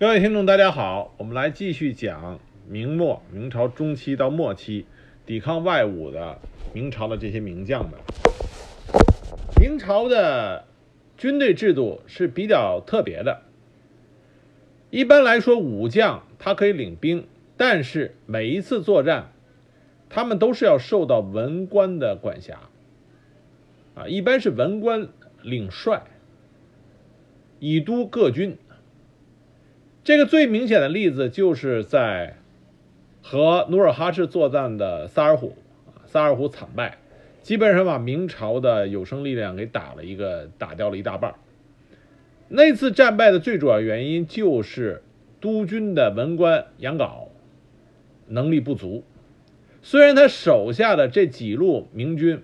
[0.00, 4.86] 各位听众，大家好，我们来继续讲明末明朝中期到末期
[5.26, 6.38] 抵抗外侮的
[6.72, 8.00] 明朝的这些名将们。
[9.60, 10.64] 明朝的
[11.18, 13.42] 军队制度是比较特别的。
[14.88, 17.26] 一般来说，武将他可以领兵，
[17.58, 19.32] 但是每一次作战，
[20.08, 22.70] 他们都是要受到文官的管辖。
[23.94, 25.08] 啊，一般是文官
[25.42, 26.04] 领帅，
[27.58, 28.56] 以督各军。
[30.10, 32.34] 这个最明显的例子就是在
[33.22, 35.52] 和努尔哈赤作战的萨尔浒，
[36.04, 36.98] 萨尔浒惨败，
[37.44, 41.36] 基本上把明朝的有生力量给打了一个打掉了一大半。
[42.48, 45.04] 那次战败的最主要原因就是
[45.40, 47.28] 督军的文官杨镐
[48.26, 49.04] 能力不足，
[49.80, 52.42] 虽然他手下的这几路明军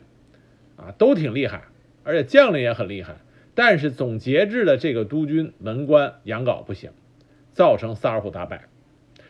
[0.77, 1.65] 啊都挺厉害，
[2.05, 3.17] 而且将领也很厉害，
[3.57, 6.93] 但是总节制的这个督军文官杨镐不行。
[7.57, 8.67] 造成萨尔浒大败，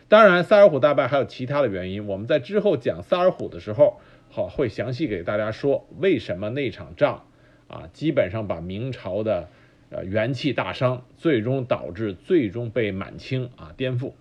[0.08, 2.08] 当然，萨尔浒大败还有其他的原因。
[2.08, 7.24] 我们在之后讲萨尔浒的时候，好会详细给大家说为什么那场仗
[7.68, 9.48] 啊，基本上把明朝的
[9.90, 14.14] 呃元气大伤，最终导致最终被满清啊颠覆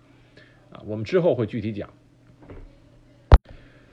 [0.70, 0.82] 啊。
[0.86, 1.90] 我们之后会具体讲。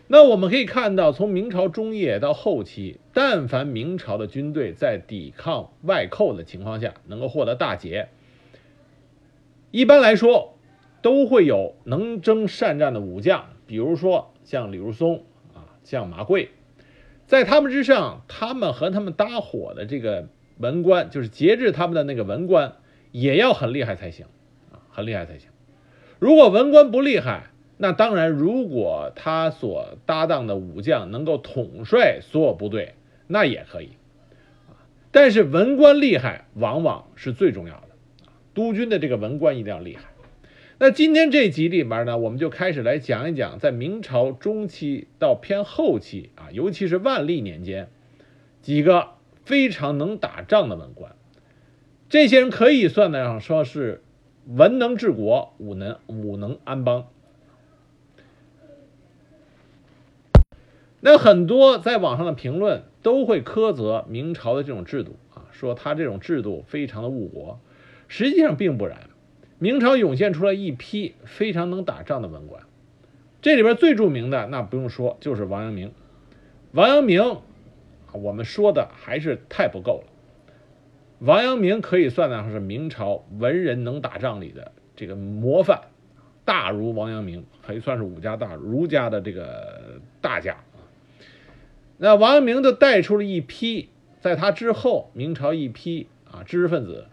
[0.05, 8.09] 那我们可以看到，从明朝中叶到后期，但凡明朝的军队在抵抗外寇的情况下能够获得大捷。
[9.73, 10.59] 一般来说，
[11.01, 15.23] 都会有能征善战的武将，比如说像李如松
[15.55, 16.51] 啊，像马贵，
[17.25, 20.27] 在他们之上，他们和他们搭伙的这个
[20.59, 22.73] 文官，就是节制他们的那个文官，
[23.11, 24.27] 也要很厉害才行
[24.71, 25.49] 啊，很厉害才行。
[26.19, 32.93] 如果文官不厉害，那当然，如果他所搭档的武将能够统帅所有部队，
[33.25, 33.93] 那也可以
[34.69, 34.85] 啊。
[35.11, 37.87] 但是文官厉害，往往是最重要的。
[38.53, 40.03] 督军的这个文官一定要厉害。
[40.79, 47.89] 那今天这集里面呢，我们就开始来讲一讲，在明朝中期到偏后期啊，尤其是万历年间，
[48.61, 49.09] 几个
[49.45, 51.15] 非常能打仗的文官。
[52.09, 54.03] 这些人可以算得上说是
[54.45, 57.07] 文能治国，武能武能安邦。
[60.99, 67.59] 那很多在网上的评论都会苛责明朝的这种制度啊，说他这种制度非常的误国。
[68.15, 69.09] 实际上并不然，
[69.57, 72.61] 明朝涌现出来一批非常能打仗的文官，
[73.41, 75.91] 这里边最著名的那不用说，就是王阳明。
[76.73, 77.39] 王阳明，
[78.11, 80.13] 我们说的还是太不够了。
[81.21, 85.81] 王阳明可以算得上是明朝文人能打仗里的这个模范，
[86.45, 90.57] 大儒王阳明可以算是武家大儒家的这个大家。
[91.97, 93.89] 那王阳明就带出了一批，
[94.21, 97.07] 在他之后，明朝一批啊知识分子。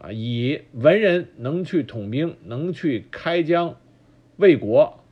[0.00, 3.76] 啊，以文人能去统兵、能去开疆、
[4.38, 5.04] 为国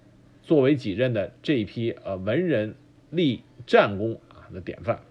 [0.43, 2.75] 作为己任的这一批呃文人
[3.11, 5.03] 立战功啊的典范。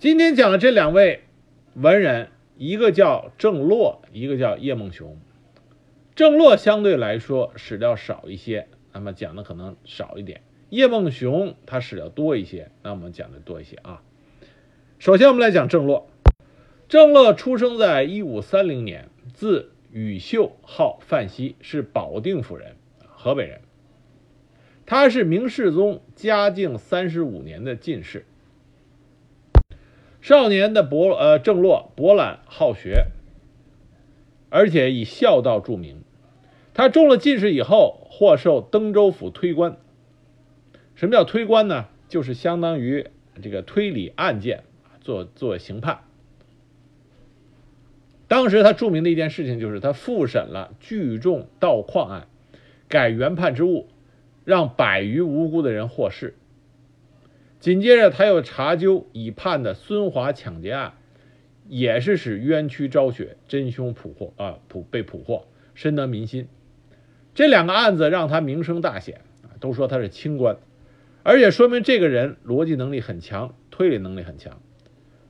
[0.00, 1.20] 今天讲的这两位
[1.74, 2.28] 文人，
[2.58, 5.16] 一个叫郑洛，一个叫叶梦熊。
[6.16, 14.02] 郑洛相对来说史料少一些，那么讲的可能少一点；叶梦熊他史料多一些，那我们讲的多一些啊。
[14.98, 16.08] 首先我们来讲郑洛。
[16.88, 22.76] 郑乐出生在一五三零年，字宇秀，号范熙，是保定府人，
[23.08, 23.60] 河北人。
[24.86, 28.24] 他是明世宗嘉靖三十五年的进士。
[30.20, 33.08] 少年的博呃郑洛博览好学，
[34.48, 36.04] 而且以孝道著名。
[36.72, 39.76] 他中了进士以后，获授登州府推官。
[40.94, 41.88] 什么叫推官呢？
[42.08, 43.08] 就是相当于
[43.42, 44.62] 这个推理案件，
[45.00, 46.05] 做做刑判。
[48.28, 52.26] 当时他著名的一件事情就是他复审了聚众盗矿案，
[52.88, 53.88] 改原判之物，
[54.44, 56.34] 让百余无辜的人获释。
[57.60, 60.94] 紧接着他又查究已判的孙华抢劫案，
[61.68, 66.48] 也是使冤屈昭雪，真凶捕获啊捕被捕获，深得民心。
[67.34, 69.20] 这两个案子让他名声大显，
[69.60, 70.56] 都说他是清官，
[71.22, 74.60] 而且说明这个人逻辑能力很强，推理能力很强。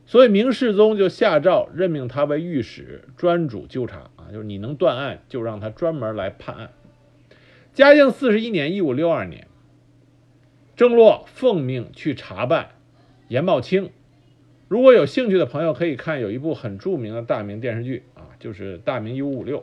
[0.07, 6.71] 所以明世宗就下诏任命他为御史，专主纠察啊，就是你能断案，就让他专门来判案。
[7.75, 9.49] 嘉靖四十一年（一五六二年），
[10.77, 12.69] 郑洛奉命去查办
[13.27, 13.91] 严茂清。
[14.69, 19.59] 如果有兴趣的朋友，可以看有一部很著名的大明电视剧啊，就是《大明一五五六》。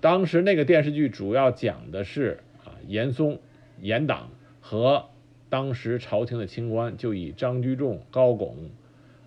[0.00, 3.38] 当时那个电视剧主要讲的是啊，严嵩、
[3.80, 4.28] 严党
[4.60, 5.06] 和
[5.48, 8.70] 当时朝廷的清官，就以张居正、高拱。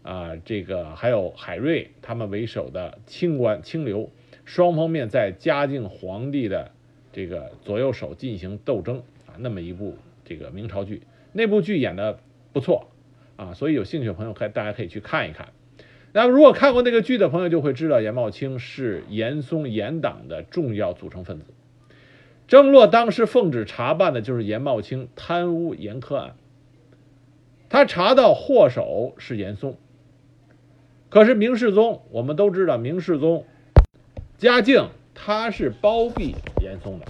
[0.07, 4.09] 啊，这个还有海瑞他们为首的清官清流，
[4.45, 6.71] 双方面在嘉靖皇帝的
[7.11, 11.01] 这个左右手进行斗争啊，那么一部这个明朝剧，
[11.33, 12.19] 那部剧演的
[12.53, 12.87] 不错
[13.35, 15.49] 啊，所以有兴趣的朋友可以大家可以去看一看。
[16.13, 21.47] 那如果看过那个剧的朋友就会知道，严茂清是严嵩严党的重要组成分子。
[22.47, 26.35] 郑洛当时奉旨查办的就是严茂清贪污严苛案，
[27.67, 29.75] 他查到祸首是严嵩。
[31.09, 33.45] 可是明世宗，我们都知道，明世宗
[34.37, 37.05] 嘉靖他是包庇严嵩的，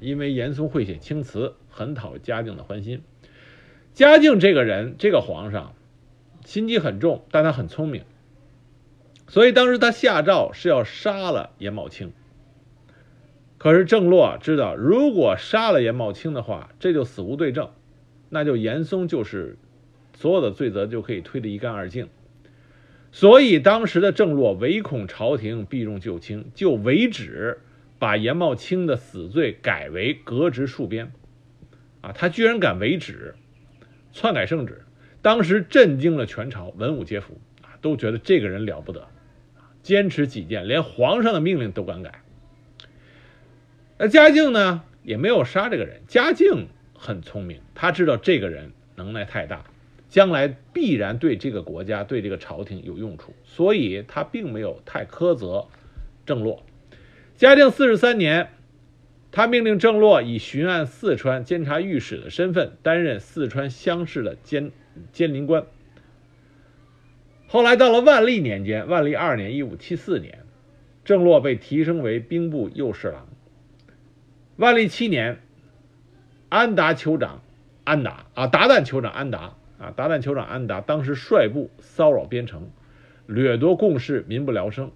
[0.00, 3.02] 因为严嵩会写青词，很讨嘉靖的欢心。
[3.94, 5.74] 嘉靖这个人，这个皇上
[6.44, 8.04] 心机很重，但他很聪明，
[9.28, 12.12] 所以当时他下诏是要杀了严茂清。
[13.58, 17.70] 可是郑洛知道，如果杀了严茂清的话，这就死无对证，
[18.28, 19.56] 那就严嵩就是
[20.14, 22.08] 所有的罪责就可以推得一干二净。
[23.12, 27.58] 所以当时的郑洛唯恐朝廷避重就轻，就为旨
[27.98, 31.12] 把严茂清的死罪改为革职戍边。
[32.02, 33.34] 啊，他居然敢为旨，
[34.12, 34.84] 篡改圣旨，
[35.20, 39.06] 当时震惊了全朝，文武皆服啊，都觉得这个人了不得，
[39.82, 42.22] 坚持己见，连皇上的命令都敢改。
[43.98, 46.00] 那嘉靖呢，也没有杀这个人。
[46.08, 49.64] 嘉靖很聪明，他知道这个人能耐太大。
[50.10, 55.68] 将来必然对这个国家、对这个朝廷有用处，所以他并没有太苛责
[56.26, 56.62] 郑洛。
[57.36, 58.50] 嘉靖四十三年，
[59.30, 64.72] 他命令郑洛以巡按四川、监察御史的身份担任四川乡试的监
[65.12, 65.64] 监临官。
[67.46, 70.40] 后来到了万历年间，万历二年（一五七四年），
[71.04, 73.28] 郑洛被提升为兵部右侍郎。
[74.56, 75.40] 万历七年，
[76.48, 77.42] 安达酋长
[77.84, 79.54] 安达啊，达旦酋长安达。
[79.80, 82.70] 啊，达旦酋长安达当时率部骚扰边城，
[83.26, 84.92] 掠夺贡士，民不聊生。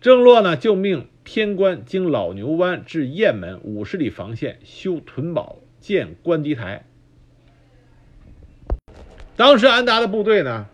[0.00, 6.84] 郑洛呢，就命偏官经老牛湾至雁门五十里防线修屯堡，建官敌台。
[9.34, 10.68] 当时安达的部队呢，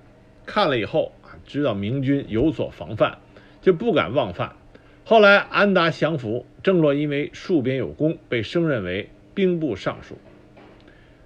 [0.44, 3.18] 看了以后啊，知道明军有所防范，
[3.62, 4.56] 就不敢妄犯。
[5.04, 10.18] 后来安达降服，郑洛因为戍边有功，被升任为兵部尚书。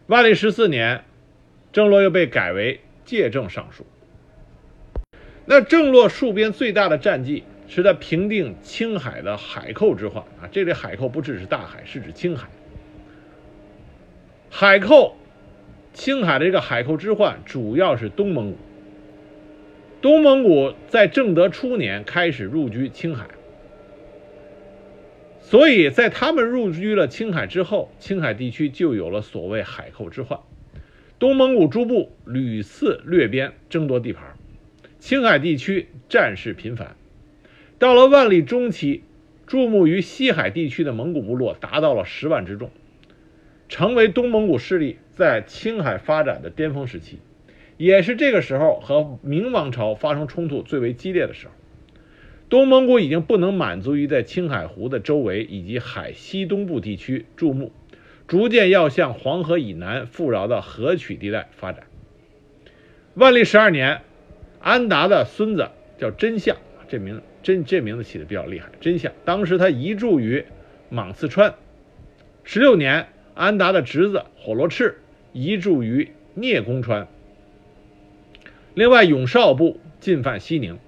[0.06, 1.03] 万历十四年，
[1.73, 3.87] 郑洛又被改为介政尚书。
[5.47, 10.45] 那郑洛戍边最大的战绩是他平定青海的海寇之患啊！
[10.53, 12.49] 这里海寇不只是大海，是指青海。
[14.51, 15.17] 海寇，
[15.95, 18.59] 青海的这个海寇之患主要是东蒙古。
[20.03, 23.27] 东蒙古在正德初年开始入居青海。
[25.55, 30.41] 所以在他们入居了青海之后，青海地区就有了所谓海寇之患。
[31.21, 34.35] 东蒙古诸部屡次掠边，争夺地盘，
[34.99, 36.97] 青海地区战事频繁。
[37.79, 39.05] 到了万历中期，
[39.47, 42.73] 注目于西海地区的蒙古部落达到了十万之众，
[43.69, 47.21] 成为东蒙古势力在青海发展的巅峰时期，
[47.77, 51.53] 也是这个时候和明王朝发生冲突最为激烈的时候。
[52.55, 57.73] 东蒙古已经不能满足于在青海湖的周围以及海西东部地区注目，
[58.29, 61.89] 逐渐要向黄河以南富饶的河曲地带发展。
[63.15, 64.03] 万历十二年，
[64.61, 66.56] 安达的孙子叫真相，
[66.87, 68.69] 这名真这名字起的比较厉害。
[68.81, 70.44] 真相当时他移驻于
[70.91, 71.56] 莽刺川。
[72.44, 75.01] 十六年，安达的侄子火罗赤
[75.32, 77.08] 移驻于聂公川。
[78.75, 80.79] 另外，永绍部进犯西宁。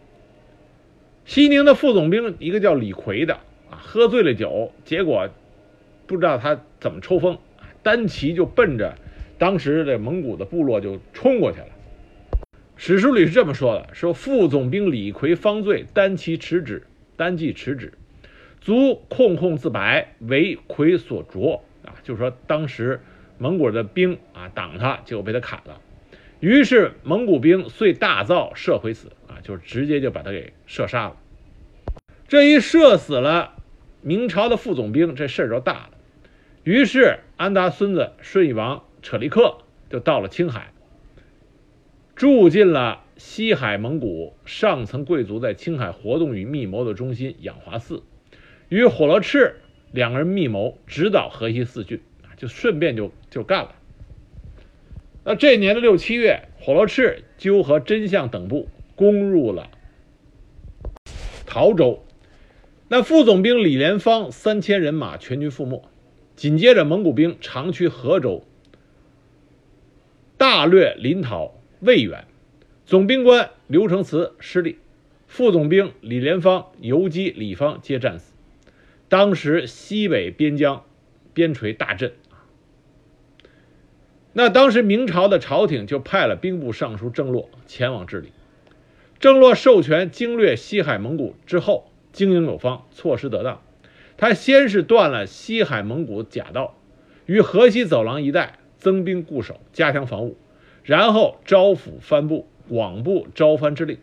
[1.27, 3.35] 西宁的副总兵一个叫李逵的
[3.69, 5.29] 啊，喝醉了酒，结果
[6.07, 7.37] 不知道他怎么抽风，
[7.83, 8.97] 单骑就奔着
[9.37, 11.67] 当时的蒙古的部落就冲过去了。
[12.77, 17.93] 史书里是这么说的：说副总兵李逵方醉，单骑持止，单骑持止，
[18.61, 23.01] 卒控控自白，为逵所啄啊，就是说当时
[23.39, 25.81] 蒙古的兵啊挡他，结果被他砍了。
[26.39, 29.11] 于是蒙古兵遂大造，射回死。
[29.47, 31.17] 就直接就把他给射杀了。
[32.27, 33.63] 这一射死了
[34.03, 35.91] 明朝的副总兵，这事儿就大了。
[36.65, 40.73] 于是安达孙子顺义王扯力克就到了青海，
[42.17, 48.03] 住进了西海蒙古上层贵族在青海活动与密谋的中心养华寺，
[48.69, 49.61] 与火罗赤
[49.93, 52.01] 两个人密谋指导河西四郡，
[52.37, 53.77] 就顺便就就干了。
[55.23, 58.69] 那这年的六七月，火罗赤纠合真相等部。
[58.97, 59.71] 攻入了
[61.47, 62.03] 陶州，
[62.89, 65.85] 那副总兵李连芳三千人马全军覆没。
[66.35, 68.45] 紧接着，蒙古兵长驱河州，
[70.37, 72.27] 大掠临洮、渭源，
[72.85, 74.79] 总兵官刘承慈失利。
[75.27, 78.33] 副总兵李连芳、游击李方皆战死。
[79.09, 80.85] 当时西北边疆
[81.33, 82.13] 边陲大震
[84.33, 88.33] 那当时明朝的朝廷就派了兵部尚书郑洛前往治理。
[89.19, 93.63] 郑洛授权经略西海蒙古之后，经营有方，措施得当。
[94.19, 96.77] 他先是断了西海蒙古假道，
[97.25, 100.37] 于河西走廊一带增兵固守，加强防务，
[100.85, 103.99] 然后招抚藩部，广布招藩之令，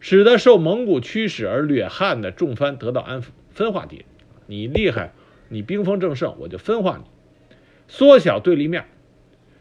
[0.00, 4.04] 使得受蒙古驱使而掠汉的众藩得到安抚，分化敌人。
[4.46, 5.12] 你厉害，
[5.48, 7.04] 你兵锋正盛，我就分化你，
[7.88, 8.84] 缩小对立面。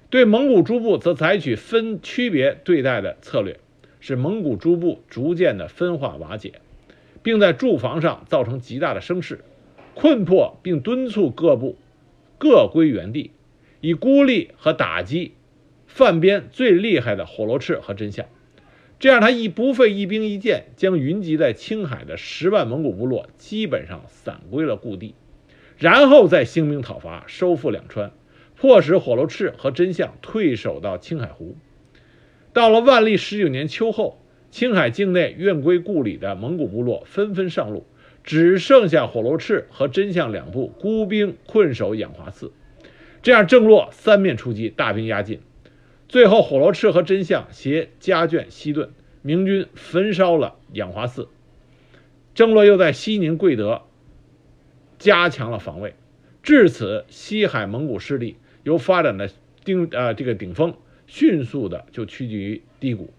[0.10, 3.60] 对蒙古诸部则采取分区别对待的策略，
[4.08, 6.62] 使蒙古诸部逐渐的分化瓦解，
[7.24, 9.40] 并在驻防上造成极大的声势，
[9.96, 11.76] 困迫并敦促各部
[12.38, 13.32] 各归原地，
[13.82, 15.34] 以孤立和打击
[15.88, 18.28] 犯边最厉害的火罗赤和真相。
[19.00, 25.16] 这样，他一不费一兵一箭，将云集在青海的十万蒙古部落基本上散归了故地，
[25.80, 28.12] 然后再兴兵讨伐，收复两川。
[28.56, 31.58] 迫使火罗赤和真相退守到青海湖。
[32.56, 34.18] 到了万历十九年秋后，
[34.50, 37.86] 青海境内愿归故里的蒙古部落纷纷上路，
[38.24, 42.54] 只剩下火罗赤和真相两部孤兵困守养华寺。
[43.22, 45.42] 这样，郑洛三面出击，大兵压境。
[46.08, 48.88] 最后，火罗赤和真相携家眷西遁，
[49.22, 51.28] 明军焚烧了养华寺。
[52.34, 53.82] 郑洛又在西宁、贵德
[54.98, 55.94] 加强了防卫。
[56.42, 58.38] 至此，西海蒙古势力。
[58.64, 59.30] 由发展的
[59.66, 60.74] 顶呃这个顶峰，
[61.08, 63.14] 迅速的就趋近于低谷。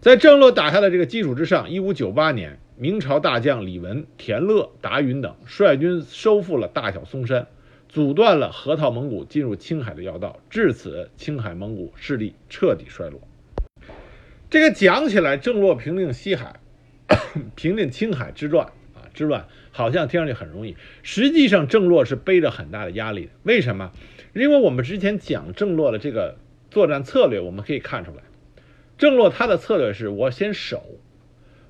[0.00, 7.46] 在郑洛打下的这个基础之上，一五九八年，明朝大将李文、田乐、达云等率军收复了大小松山，
[7.88, 10.38] 阻断了河套蒙古进入青海的要道。
[10.48, 13.20] 至此，青海蒙古势力彻底衰落。
[14.48, 16.60] 这个讲起来，郑洛平定西海、
[17.54, 19.46] 平定青海之乱啊之乱。
[19.72, 23.30] 好像听上去很容易，实际上郑洛是背着很大的压力的。
[23.44, 23.92] 为什么？
[24.34, 26.36] 因为我们之前讲郑洛的这个
[26.70, 28.22] 作战策略，我们可以看出来，
[28.96, 30.82] 郑洛他的策略是我先守，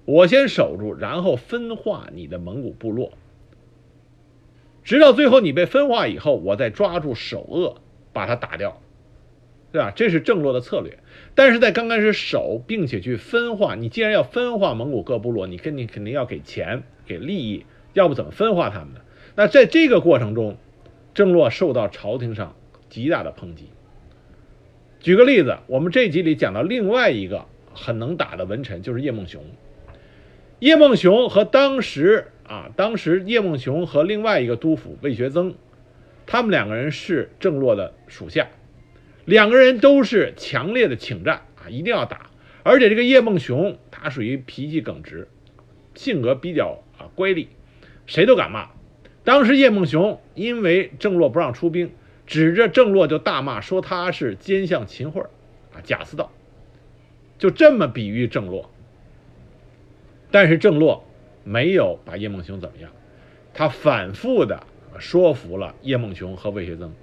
[0.05, 3.12] 我先守住，然后分化你的蒙古部落，
[4.85, 7.81] 直到最后你被分化以后，我再抓住首恶，
[8.12, 8.83] 把他打掉，
[9.73, 9.90] 对吧？
[9.95, 10.99] 这是郑洛的策略。
[11.35, 17.64] 但是在刚开始守，并且去分化，你既然要分化蒙古各部落，你肯定肯定要给钱，给利益。
[17.93, 19.00] 要不怎么分化他们呢？
[19.35, 20.57] 那在这个过程中，
[21.14, 22.55] 郑洛受到朝廷上
[22.88, 23.71] 极大的抨击。
[25.00, 29.43] 举个例子，我们这集里讲到另外一个很能打的文臣，就是叶梦熊。
[30.59, 35.55] 叶梦熊和当时啊，当时叶梦熊和另外一个督府魏学增，
[36.26, 38.49] 他们两个人是郑洛的属下，
[39.25, 42.31] 两个人都是强烈的请战啊，一定要打。
[42.62, 45.29] 而且这个叶梦熊他属于脾气耿直，
[45.95, 47.47] 性格比较啊乖戾。
[48.07, 48.69] 谁都敢骂。
[49.22, 51.92] 当时叶梦熊因为郑洛不让出兵，
[52.26, 55.22] 指着郑洛就大骂，说他是奸相秦桧
[55.74, 56.30] 啊，假似道，
[57.38, 58.70] 就这么比喻郑洛。
[60.30, 61.04] 但是郑洛
[61.44, 62.90] 没有把叶梦熊怎么样，
[63.52, 64.64] 他反复的
[64.98, 66.94] 说服了叶梦熊和魏学增，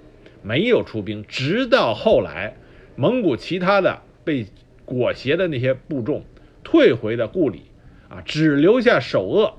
[0.42, 1.24] 没有出兵。
[1.28, 2.56] 直到后来，
[2.96, 4.46] 蒙古其他的被
[4.84, 6.24] 裹挟的那些部众
[6.64, 7.62] 退回的故里，
[8.08, 9.54] 啊，只留下首恶。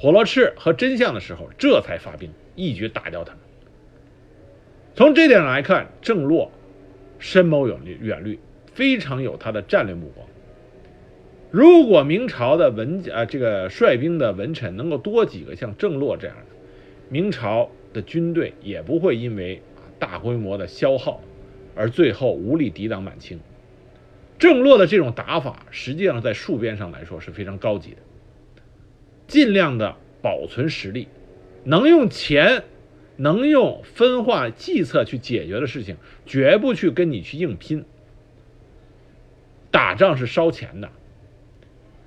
[0.00, 3.40] 火罗赤和真相的时候，这才发兵，一举打掉他们。
[4.94, 6.52] 从这点上来看，郑洛
[7.18, 8.38] 深谋远虑，远虑
[8.72, 10.24] 非常有他的战略目光。
[11.50, 16.44] 如果明朝的文啊这个率兵的文臣能够多几个像郑洛这样的，
[17.08, 19.60] 明朝的军队也不会因为
[19.98, 21.20] 大规模的消耗
[21.74, 23.40] 而最后无力抵挡满清。
[24.38, 27.96] 郑洛的这种打法，实际上在戍边上来说是非常高级的。
[29.28, 31.06] 尽量的保存实力，
[31.62, 32.64] 能用钱，
[33.16, 37.84] 能用分化计策去解决的事情，绝不去跟你去硬拼。
[39.70, 40.90] 打仗是烧钱的，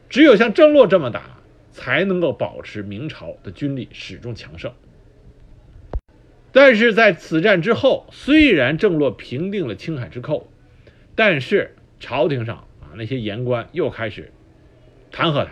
[0.10, 1.38] 只有像郑洛这么打，
[1.70, 4.74] 才能够保持明朝的军力始终强盛。
[6.52, 10.52] 但是在此战之后，虽然郑洛平定了青海之寇，
[11.16, 14.34] 但是朝廷上啊那些言官又开始
[15.12, 15.52] 弹劾他。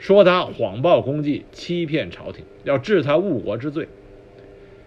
[0.00, 3.86] 说他谎报功绩，欺骗朝廷，要治他误国之罪。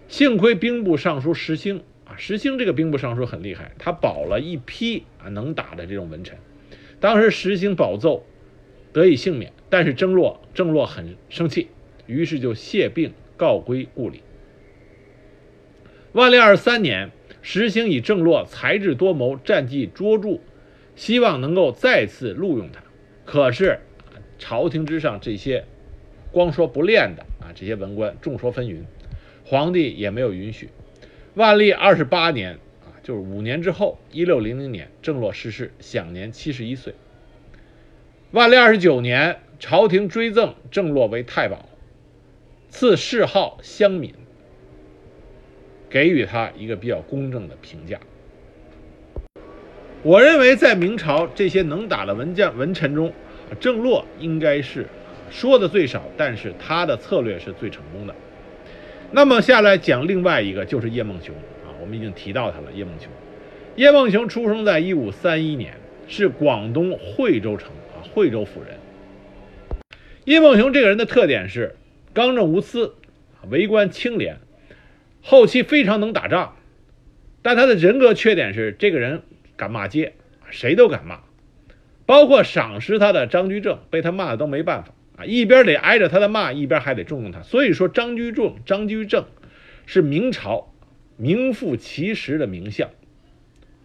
[0.08, 6.36] 幸亏兵部尚书石兴啊，石兴这个兵部尚书很厉害，他保了一批啊能打的这种文臣。
[6.98, 8.24] 当时石兴保奏，
[8.92, 9.52] 得以幸免。
[9.70, 11.68] 但是郑洛郑洛很生气，
[12.06, 14.20] 于是就谢病告归故里。
[16.12, 20.40] 万历二十三年，石兴以郑洛才智多谋，战绩卓著，
[20.96, 22.82] 希望能够再次录用他。
[23.24, 23.80] 可是
[24.38, 25.64] 朝廷之上这些
[26.32, 28.82] 光说不练的啊，这些文官众说纷纭，
[29.44, 30.68] 皇帝也没有允许。
[31.34, 36.94] 万历二十八年啊，就是五年之后，一六零零年，郑洛逝世，享年七十一岁。
[38.30, 41.68] 万历二十九年，朝廷追赠郑洛为太保，
[42.68, 44.12] 赐谥号襄敏，
[45.88, 48.00] 给予他一个比较公正的评价。
[50.02, 53.12] 我认为，在明朝这些能打的文将文臣中，
[53.54, 54.86] 郑洛应该是
[55.30, 58.14] 说的最少，但是他的策略是最成功的。
[59.10, 61.34] 那么下来讲另外一个，就是叶梦熊
[61.64, 62.72] 啊，我们已经提到他了。
[62.72, 63.08] 叶梦熊，
[63.76, 65.74] 叶梦熊出生在一五三一年，
[66.08, 68.78] 是广东惠州城啊惠州府人。
[70.24, 71.76] 叶梦熊这个人的特点是
[72.12, 72.94] 刚正无私，
[73.50, 74.38] 为官清廉，
[75.22, 76.56] 后期非常能打仗，
[77.42, 79.22] 但他的人格缺点是这个人
[79.56, 80.14] 敢骂街，
[80.50, 81.20] 谁都敢骂，
[82.06, 84.94] 包括赏识他的张居正被他骂的都没办法。
[85.16, 87.40] 啊，一边得挨着他的骂，一边还得重用他。
[87.42, 89.26] 所以说，张居正、张居正
[89.86, 90.74] 是明朝
[91.16, 92.90] 名副其实的名相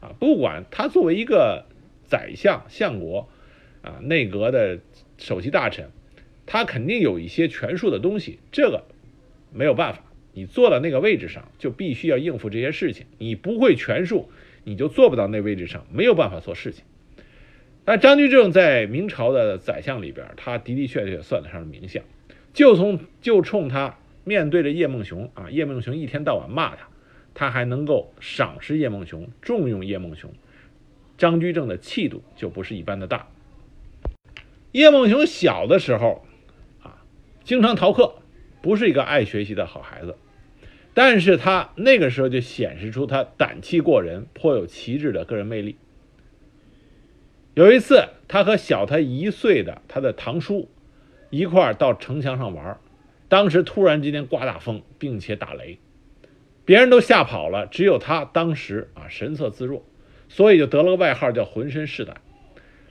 [0.01, 0.15] 啊。
[0.19, 1.65] 不管他作为一个
[2.07, 3.29] 宰相、相国
[3.83, 4.79] 啊，内阁的
[5.19, 5.91] 首席大臣，
[6.47, 8.39] 他肯定有一些权术的东西。
[8.51, 8.85] 这个
[9.53, 10.01] 没有办法，
[10.33, 13.05] 你坐到那个位置上，就必须要应付这些事情。
[13.19, 14.31] 你不会权术，
[14.63, 16.85] 你就坐不到那位置上，没有办法做事情。
[17.91, 22.03] 那张居正在明朝的宰相里边，他的的确确算得上是名相。
[22.53, 26.87] 就从就冲他面对着叶梦熊啊，叶梦熊一天到晚骂他，
[27.33, 30.31] 他还能够赏识叶梦熊，重用叶梦熊。
[31.17, 33.27] 张居正的气度就不是一般的大。
[34.71, 36.23] 叶梦熊小的时候
[36.83, 37.01] 啊，
[37.43, 38.17] 经常逃课，
[38.61, 40.15] 不是一个爱学习的好孩子。
[40.93, 45.75] 但是他那个时候就显示出他胆气过人，颇有旗帜的个人魅力。
[47.59, 50.69] 有一次，他和小他一岁的他的堂叔
[51.29, 52.79] 一块儿到城墙上玩，
[53.27, 55.77] 当时突然之间刮大风，并且打雷，
[56.63, 59.83] 别人都吓跑了，只有他当时啊神色自若，
[60.29, 62.21] 所以就得了个外号叫浑身是胆。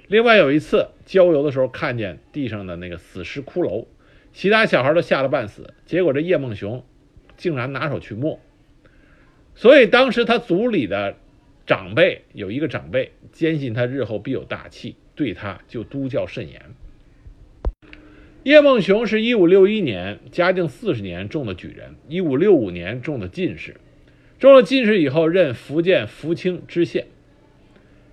[0.06, 3.86] 另外有一次郊游的时候，看见地上的那个死尸骷髅，
[4.34, 6.84] 其他小孩都吓得半死，结果这叶梦熊
[7.38, 8.38] 竟然拿手去摸，
[9.54, 11.16] 所以当时他组里的。
[11.68, 16.62] 长辈有一个长辈坚信他日后必有大器，对他就督教甚严。
[18.42, 23.76] 叶梦熊是一五六一年嘉靖四十年中的举人，一五六五年中的进士，
[24.38, 27.08] 中了进士以后任福建福清知县。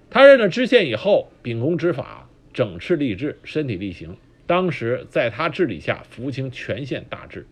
[0.09, 4.17] 他任了知县以后，秉公执法，整饬吏治，身体力行。
[4.45, 7.47] 当时在他治理下，福清全县大治。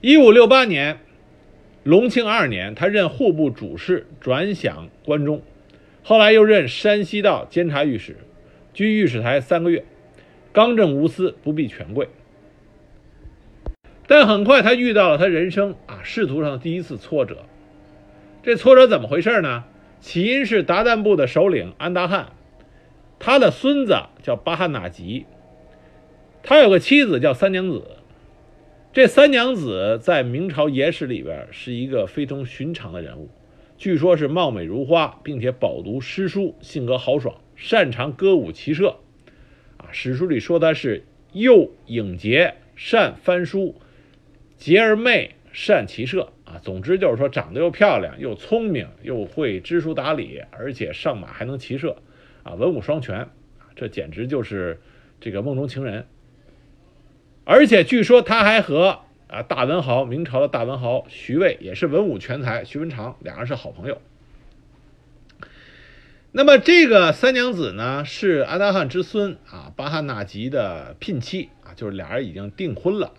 [0.00, 1.00] 一五六八年。
[1.86, 5.40] 隆庆二年，他任户部主事，转享关中，
[6.02, 8.16] 后来又任山西道监察御史，
[8.74, 9.84] 居御史台三个月，
[10.52, 12.08] 刚正无私，不避权贵。
[14.08, 17.44] 但很快他遇到了他人生啊仕途上的第一次挫折。
[18.42, 19.62] 这挫折怎么回事呢？
[20.00, 22.32] 起因是达旦部的首领安达汗，
[23.20, 23.94] 他的孙子
[24.24, 25.24] 叫巴汗纳吉，
[26.42, 27.95] 他有个妻子叫三娘子。
[28.96, 33.28] 这三娘子在明朝野史里边是一个非同寻常的人物，
[33.76, 38.96] 据说是貌美如花，并且饱读诗书，性格豪爽，擅长歌舞骑射。
[39.76, 41.04] 啊，史书里说她是
[41.34, 43.74] 又颖洁，善翻书，
[44.56, 46.32] 洁而媚，善骑射。
[46.46, 51.98] 啊，总之就是说长得又漂亮，又聪明，又会知书达理，而且上马还能骑射，
[52.44, 53.18] 啊，文武双全。
[53.18, 53.28] 啊，
[53.76, 54.80] 这简直就是
[55.20, 56.06] 这个梦中情人。
[57.48, 64.02] 而且据说他还和啊大文豪明朝的大文豪徐渭也是文武全才，徐文长两人是好朋友。
[66.32, 73.12] 那么这个三娘子呢是安达汗之孙啊巴汗纳吉的聘妻啊，就是俩人已经订婚了。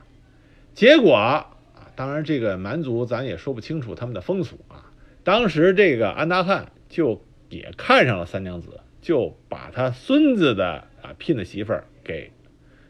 [0.73, 1.55] 结果啊，
[1.95, 4.91] 当然这个蛮族咱也说不清楚他们的风俗啊。
[5.23, 12.33] 当时这个安达汗就也看上了三娘子，就把他孙子的啊聘的媳妇儿给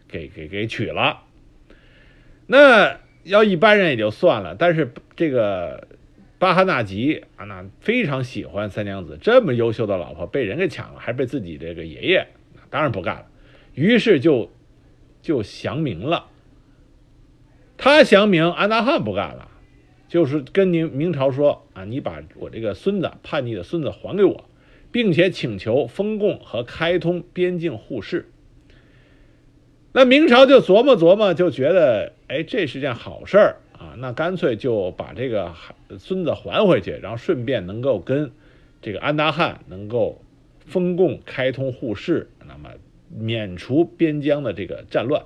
[0.07, 1.25] 给给给娶了。
[2.47, 5.87] 那要一般人也就算了，但是这个
[6.39, 12.27] 巴哈纳吉啊，那非常喜欢三娘子，这么优秀的老婆被人给抢了，还被自己这个爷爷，
[12.69, 13.27] 当然不干了。
[13.73, 14.49] 于是就
[15.21, 16.27] 就降明了。
[17.77, 19.49] 他降明，安达汗不干了，
[20.07, 24.49] 就是跟明明朝说啊，你把我这个孙子叛逆的孙子还给我，
[24.91, 28.31] 并且请求封贡和开通边境互市。
[29.97, 35.51] 那明朝就琢磨琢磨，就觉得，哎，这是件好事儿啊，那干脆就把这个
[35.97, 38.29] 孙子还回去，然后顺便能够跟
[38.79, 40.21] 这个安达汗能够
[40.67, 42.69] 封贡开通互市，那么
[43.09, 45.23] 免除边疆的这个战乱。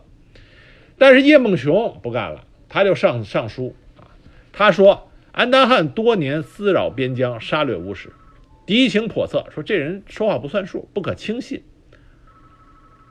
[0.98, 4.16] 但是叶梦熊不干了，他就上上书啊，
[4.54, 8.14] 他说安达汗多年滋扰边疆，杀掠无始，
[8.66, 11.62] 敌情叵测，说这人说话不算数，不可轻信。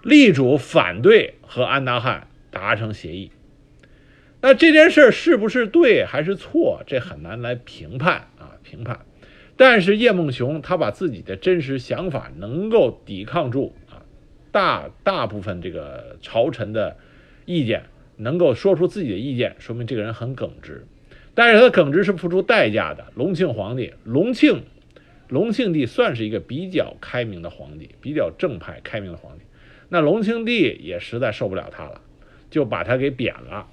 [0.02, 3.30] 力主反对和安达汗达成协议。
[4.40, 9.00] 那这件事是不是对还是错，这很难来评判啊，评判。
[9.56, 14.00] 但是叶梦熊他把自己的真实想法能够抵抗住啊，
[14.50, 16.96] 大大部分这个朝臣的
[17.44, 17.84] 意见，
[18.16, 20.86] 能够说出自己的意见，说明这个人很耿直。
[21.34, 23.12] 但是他的耿直是付出代价的。
[23.14, 24.64] 隆庆皇帝，隆庆，
[25.28, 29.44] 隆庆帝算是一个比较开明的皇帝，比较正派、开明的皇帝。
[29.90, 32.00] 那隆庆帝也实在受不了他了，
[32.48, 33.68] 就把他给贬了。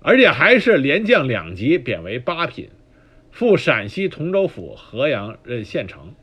[0.00, 2.70] 而且还是连降两级，贬为八品，
[3.30, 6.14] 赴陕西同州府河阳任县丞。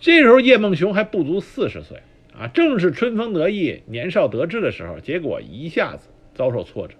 [0.00, 1.98] 这时候叶梦熊还不足四十岁
[2.36, 6.94] 啊，正是春风得意、年少得志的时候，结果一下子遭受挫折。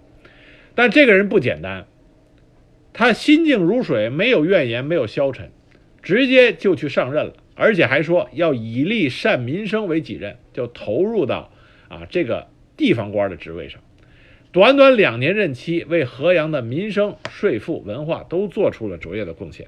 [0.75, 1.85] 但这个人不简单，
[2.93, 5.51] 他心静如水，没有怨言，没有消沉，
[6.01, 11.51] 直接就去上任了，而且还说要以利善民生为己任，就投入到
[11.87, 13.81] 啊这个地方官的职位上。
[14.51, 19.67] 短短两年任期，为河阳的民生、税赋、文化都做出了卓越的贡献。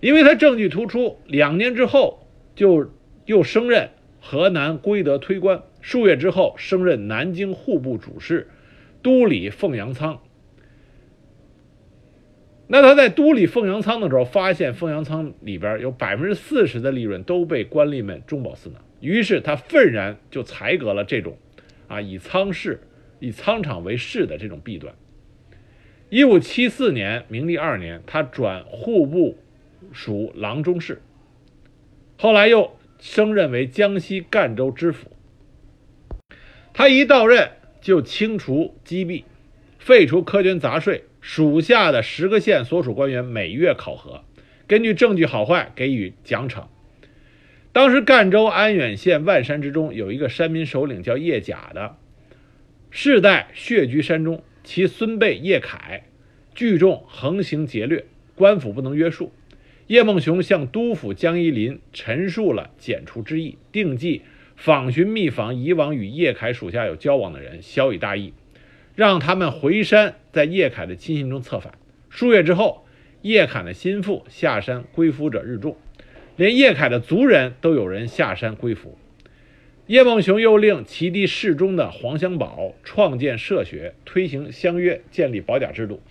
[0.00, 2.90] 因为他证据突出，两年之后就
[3.26, 8.48] 又升任河南归德推官，数月之后升任南京户部主事、
[9.02, 10.20] 都理凤阳仓。
[12.66, 21.36] 那他在督理凤阳仓的时候，发现凤阳仓里边有百分之四十的利润都被官吏们中饱私囊，于是他愤然就裁革了这种
[21.88, 22.80] 啊以仓市。
[23.20, 24.94] 以仓场为市的这种弊端。
[26.10, 29.38] 一五七四年，明历二年，他转户部
[29.92, 31.00] 属郎中事，
[32.18, 35.10] 后来又升任为江西赣州知府。
[36.74, 39.24] 他一到任就清除积弊，
[39.78, 44.24] 废除苛捐杂税，属下的十个县所属官员每月考核，
[44.66, 46.64] 根据证据好坏给予奖惩。
[47.72, 51.96] 当时赣州安远县万山之中有一个山民首领叫叶甲的。
[52.90, 56.04] 世代穴居山中，其孙辈叶凯
[56.54, 59.32] 聚众横行劫掠，官府不能约束。
[59.86, 64.20] 叶梦熊向督府江一林陈述了剪除之意，定计
[64.56, 68.34] 访寻密访以往与叶凯属下有交往的人，晓以大义，
[68.94, 71.72] 让他们回山，在叶凯的亲信中策反。
[72.10, 72.84] 数月之后，
[73.22, 75.76] 叶凯的心腹下山归服者日众，
[76.34, 78.98] 连叶凯的族人都有人下山归服。
[79.86, 86.02] 叶梦熊又令其弟侍中的黄香宝创建社学，推行乡约，建立保甲制度。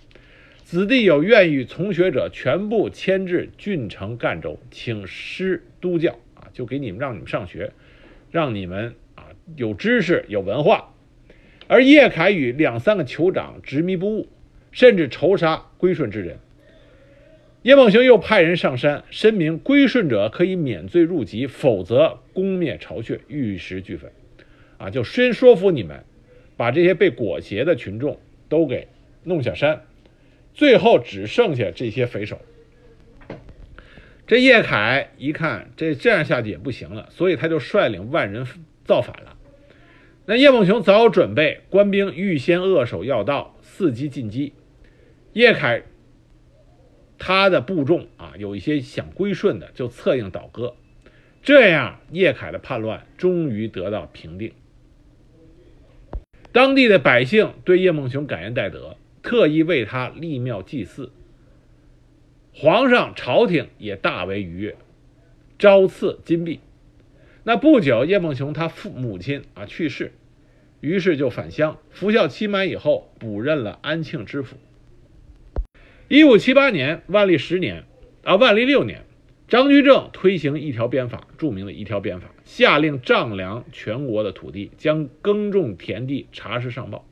[0.62, 7.70] 子弟有愿意从学者，全部迁至郡城赣州，请师督教啊，就给你们让你们上学，
[8.30, 10.93] 让你们啊有知识有文化。
[11.66, 14.28] 而叶凯与两三个酋长执迷不悟，
[14.70, 16.38] 甚至仇杀归顺之人。
[17.62, 24.10] 叶梦熊又派人上山申明，归顺者可以免罪入籍，否则攻灭巢穴，玉石俱焚。
[24.76, 26.04] 啊，就先说服你们，
[26.58, 28.88] 把这些被裹挟的群众都给
[29.22, 29.82] 弄下山，
[30.52, 32.38] 最后只剩下这些匪首。
[34.26, 38.46] 这叶凯一看，这这样下去也不行了，所以他就率领万人
[38.84, 39.33] 造反了。
[40.26, 44.52] 那叶梦熊早有准备，官兵预先扼守要道，伺机进击。
[45.32, 45.82] 叶凯。
[47.16, 50.74] 他的部众啊，有一些想归顺的，就策应倒戈，
[51.42, 54.52] 这样叶凯的叛乱终于得到平定。
[56.52, 61.12] 当地的百姓对叶梦熊感恩戴德，特意为他立庙祭祀。
[62.52, 64.76] 皇上、朝廷也大为愉悦，
[65.58, 66.60] 朝赐金币。
[67.46, 70.12] 那不久，叶梦熊他父母亲啊去世，
[70.80, 74.56] 于是就返乡，服孝期满以后，补任了安庆知府。
[76.08, 77.84] 一五七八年，万历十年，
[78.22, 79.02] 啊，万历六年，
[79.46, 87.06] 张居正推行一条鞭法，著名的一条鞭法，下令丈量全国的土地，将耕种田地查实上报。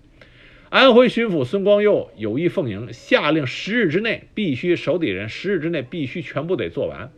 [0.71, 7.13] 安徽巡抚孙光佑有意奉迎，下令十日之内必须手底人十日之内必须全部得做完。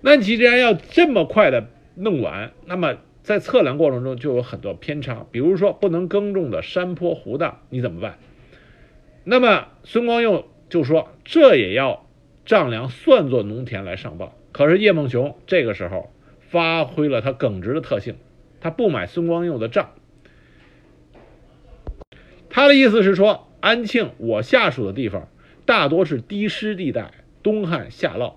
[0.00, 8.18] 那你既然要这么快的弄完，那么在测量过程中就有很多偏差，比如说不能耕种的山坡湖荡，你怎么办？
[9.24, 12.06] 那么孙光佑就说：“这也要
[12.46, 18.16] 丈量算作农田来上报。”可是叶梦熊这个时候发挥了他耿直的特性，
[18.60, 19.90] 他不买孙光佑的账。
[22.48, 25.28] 他的意思是说，安庆我下属的地方
[25.66, 27.10] 大多是低湿地带，
[27.42, 28.34] 东旱下涝。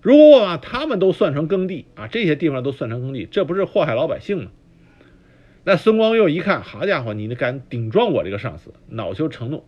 [0.00, 4.50] 如果我把他们都算成耕地啊，这些地方都算成耕地，这不是祸害老百姓吗？
[5.64, 9.64] 那孙光佑一看，好家伙，你敢顶撞我这个上司，恼羞成怒，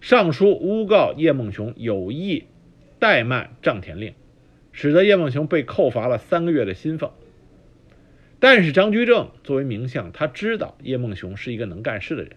[0.00, 2.44] 上书诬告叶梦熊有意
[3.00, 4.14] 怠慢账田令，
[4.72, 7.12] 使得叶梦熊被扣罚了三个月的薪俸。
[8.40, 12.32] 但是张居正作为名相，他知道叶梦熊是一个能干事的人，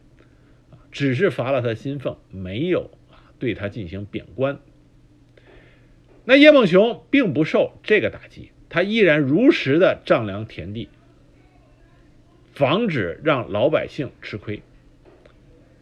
[0.92, 4.60] 只是罚了他薪俸，没有啊对他进行贬官。
[6.26, 10.90] 那叶梦熊并不受这个打击，他依然如实的丈量田地，
[12.54, 14.64] 防止让老百姓吃亏。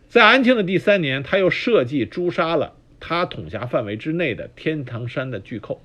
[0.09, 5.81] 在安庆的第三年，他又设计诛杀了他统辖范围之内的天堂山的巨寇。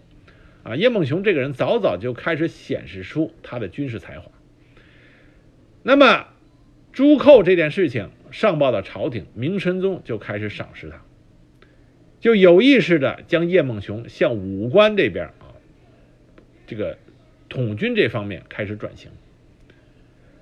[0.65, 4.31] 啊，叶梦熊这个人早早就开始显示出他的军事才华。
[5.83, 6.27] 那么，
[6.93, 11.03] 诛寇这件事情上报到朝廷，明神宗就开始赏识他。
[12.21, 15.55] 就有意识的将叶梦熊向武官这边啊，
[16.67, 16.99] 这个
[17.49, 19.13] 统军这方面开始转型。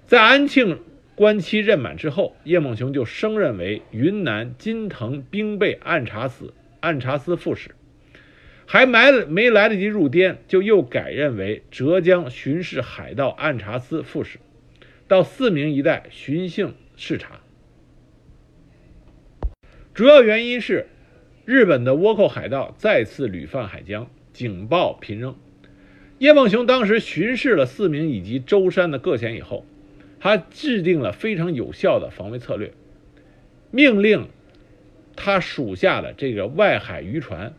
[0.06, 0.80] 在安庆
[1.14, 7.72] 官期任满之后，叶梦熊就升任为云南金藤兵备按察司按察司副使，
[8.64, 14.38] 还没没来得及入滇，就又改任为浙江巡视海盗按察司副使，
[15.06, 17.40] 到四明一带巡幸视察。
[19.92, 20.86] 主要原因是。
[21.46, 25.36] 日本的倭寇海盗再次屡犯海疆，警报频仍。
[26.18, 29.64] 叶梦熊当时巡视了四明以及舟山的各县以后，
[30.18, 32.72] 他制定了非常有效的防卫策略，
[33.70, 34.26] 命令
[35.14, 37.54] 他属下的这个外海渔船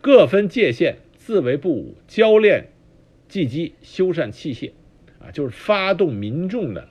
[0.00, 2.68] 各分界限，自为不伍，教练
[3.28, 4.70] 技击，修缮器械，
[5.18, 6.88] 啊，就是发动民众的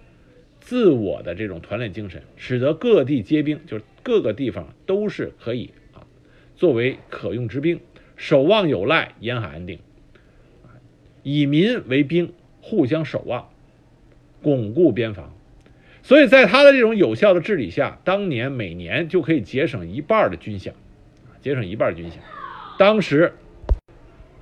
[0.59, 5.71] 自我的这种团练精神，使得各地皆兵，就是各个地方都是可以。
[6.61, 7.79] 作为可用之兵，
[8.15, 9.79] 守望有赖，沿海安定。
[11.23, 13.49] 以民为兵，互相守望，
[14.43, 15.33] 巩固边防。
[16.03, 20.73] 所以在他的这种有效的治理下，当年每年就可以节省一半的军饷，
[21.41, 22.13] 节省一半军饷。
[22.77, 23.33] 当时，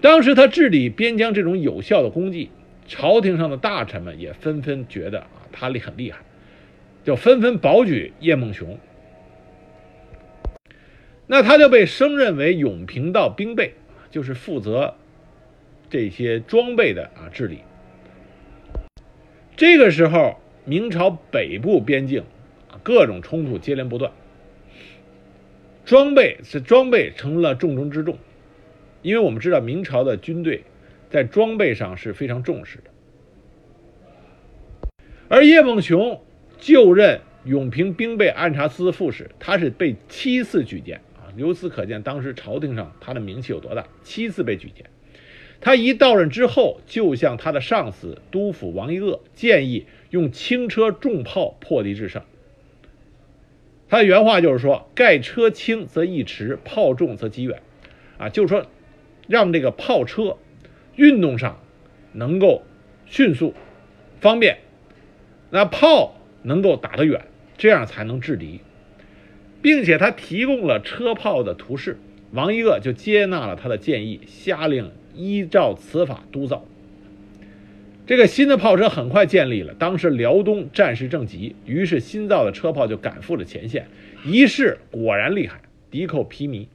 [0.01, 2.49] 当时他治理边疆这种有效的功绩，
[2.85, 6.19] 朝廷上的大臣们也纷纷觉得啊，他厉很厉害，
[7.05, 8.77] 就纷纷保举叶梦熊。
[11.31, 13.75] 那他就被升任为永平道兵备，
[14.09, 14.95] 就是负责
[15.87, 17.59] 这些装备的啊治理。
[19.55, 22.23] 这个时候，明朝北部边境
[22.81, 24.11] 各种冲突接连不断，
[25.85, 28.17] 装备是装备成了重中之重，
[29.03, 30.63] 因为我们知道明朝的军队
[31.11, 32.85] 在装备上是非常重视的。
[35.27, 36.23] 而叶梦熊
[36.57, 40.99] 就任永平兵备按察司副使，他是被七次举荐。
[41.39, 43.87] 由此可见，当时朝廷上他的名气有多大？
[44.03, 44.85] 七次被举荐。
[45.61, 52.21] 他一到任之后，就向他的上司督抚王一鄂建议用轻车重炮破敌制胜。
[53.87, 57.61] 他的原话就是说：“盖车轻则易驰，炮重则击远。”
[58.19, 58.65] 啊，就是说，
[59.27, 60.37] 让这个炮车
[60.95, 61.59] 运动上
[62.11, 62.63] 能够
[63.05, 63.53] 迅速、
[64.19, 64.59] 方便，
[65.49, 67.25] 那炮能够打得远，
[67.57, 68.59] 这样才能制敌。
[69.61, 71.97] 并且他提供了车炮的图示，
[72.31, 76.65] 王一鄂就接纳了他的建议，下令依照此法督造。
[78.05, 83.87] 这个新的炮车很快建立了，当时辽东战事正急，于是新造的车炮就赶赴了前线，
[84.25, 86.67] 一试果然厉害，敌寇疲靡。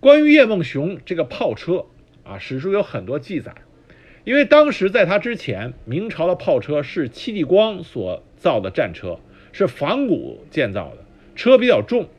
[0.00, 1.86] 关于叶梦熊这个炮车
[2.24, 3.54] 啊，史书有很多记载，
[4.24, 9.20] 因为当时在他之前，明朝的炮车是戚继光所造的战车。
[9.58, 12.10] 是仿古建造的车比较重，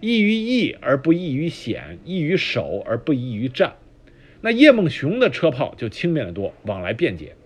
[0.00, 3.74] 易于役而不易于险，易于守而不易于战。
[4.40, 7.36] 那叶梦熊的车炮就轻便得多，往来便捷。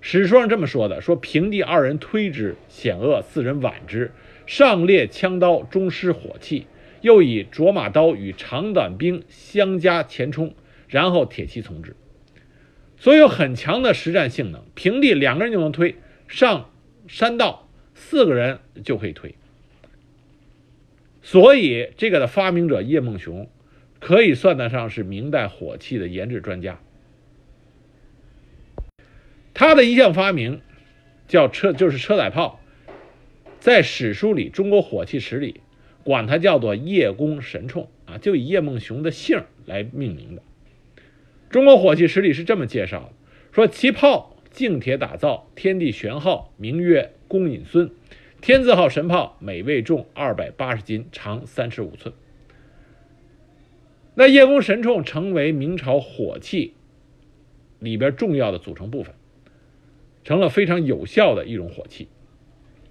[0.00, 4.12] 史书上这么说的：说平地二人推之险恶，四人挽之，
[4.46, 6.68] 上列枪刀，中施火器，
[7.00, 10.54] 又以卓马刀与长短兵相加前冲，
[10.86, 11.96] 然后铁骑从之。
[12.96, 14.62] 所以有很强的实战性能。
[14.76, 15.96] 平地两个人就能推，
[16.28, 16.70] 上
[17.08, 17.61] 山道。
[18.04, 19.34] 四个人就可以推，
[21.22, 23.48] 所以这个的发明者叶梦熊
[24.00, 26.78] 可以算得上是明代火器的研制专家。
[29.54, 30.60] 他的一项发明
[31.26, 32.60] 叫车，就是车载炮，
[33.60, 35.60] 在史书里《中国火器史》里
[36.04, 40.42] 管它叫做叶公神铳啊，就以叶梦熊的姓来命名的。
[41.48, 43.12] 《中国火器史》里是这么介绍的：
[43.52, 47.12] 说其炮净铁打造，天地玄号，名曰。
[47.32, 47.90] 公引孙，
[48.42, 52.12] 天字号神炮，每位重二百八十斤，长三尺五寸。
[54.12, 56.74] 那叶公神铳成为明朝火器
[57.78, 59.14] 里边重要的组成部分，
[60.24, 62.08] 成了非常有效的一种火器。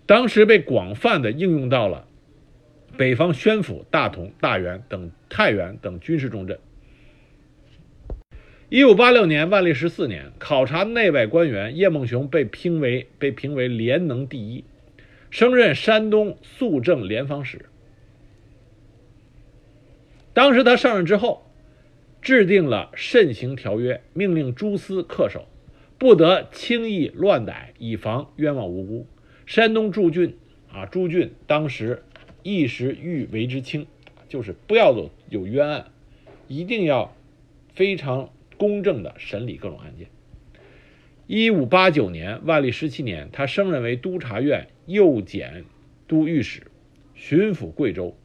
[0.07, 2.07] 当时被广泛的应用到了
[2.97, 6.57] 北方宣府、大同、大元等太原等军事重镇。
[8.71, 14.63] 一五八六年，万历十四年，考察内外官员，叶梦熊被评为被评为廉能第一，
[15.29, 17.65] 升任山东肃政联防使。
[20.31, 21.51] 当时他上任之后，
[22.21, 25.49] 制定了慎刑条约，命令诸司恪守，
[25.97, 29.05] 不得轻易乱逮，以防冤枉无辜。
[29.45, 30.37] 山东诸郡
[30.71, 32.03] 啊，诸郡当时
[32.41, 33.85] 一时欲为之轻，
[34.29, 35.87] 就是不要有有冤案，
[36.47, 37.13] 一定要
[37.73, 38.29] 非常
[38.61, 40.07] 公正的审理各种案件。
[41.25, 45.65] 一五八九年，万历十七年，他升任为督察院右检
[46.07, 46.61] 都御史，
[47.15, 48.15] 巡抚贵州。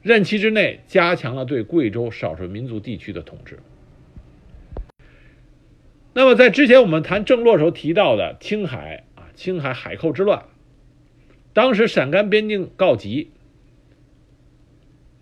[0.00, 3.58] 任期之内，加强了对贵州少数民族地区的统治。
[6.12, 10.44] 那么，在之前我们谈郑洛时候提到的青海啊，青海海寇之乱，
[11.52, 13.32] 当时陕甘边境告急，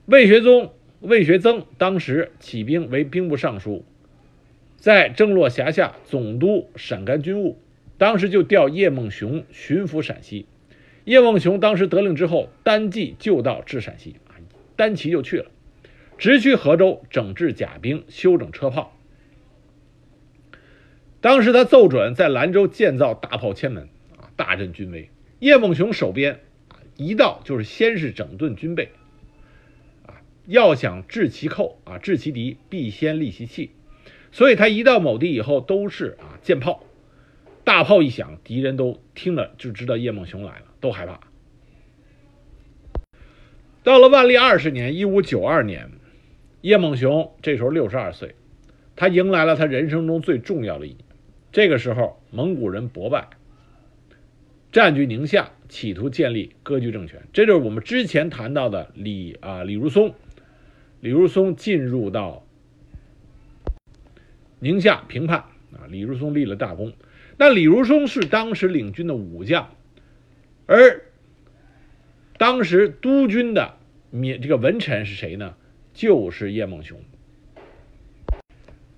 [0.05, 3.85] 魏学宗、魏学增当时起兵为兵部尚书，
[4.77, 7.59] 在郑洛辖下总督陕甘军务，
[7.99, 10.47] 当时就调叶梦熊巡抚陕西。
[11.05, 14.35] 叶梦熊当时得令之后，单骑就到至陕西啊。
[14.75, 15.51] 单骑就去了，
[16.19, 18.97] 直趋河州，整治甲兵，修整车炮。
[21.21, 25.11] 当时他奏准在兰州建造大炮千门，啊，大振军威。
[25.39, 28.91] 叶梦熊守边，啊，一到就是先是整顿军备，
[30.47, 33.71] 要想治其寇，啊，治其敌，必先利其器。
[34.33, 36.85] 所以他一到某地以后，都是啊舰炮，
[37.65, 41.21] 大炮一响，敌人都听了就知道叶梦熊来了，都害怕。
[43.83, 45.91] 到了万历二十年（一五九二年），
[46.61, 48.35] 叶梦熊这时候六十二岁，
[48.95, 51.01] 他迎来了他人生中最重要的一年。
[51.53, 53.29] 这个时候，蒙古人博拜
[54.73, 57.23] 占据宁夏，企图建立割据政权。
[57.33, 60.15] 这就是我们之前谈到的李啊李如松。
[61.01, 62.45] 李如松进入到
[64.59, 65.39] 宁夏平叛
[65.73, 66.93] 啊，李如松立了大功。
[67.37, 69.71] 那李如松是当时领军的武将，
[70.67, 71.03] 而
[72.39, 73.77] 当时督军的。
[74.11, 75.57] 灭这个文臣是谁呢？
[75.93, 76.99] 就是叶梦熊。